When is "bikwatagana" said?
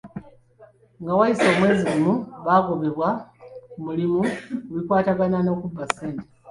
4.75-5.37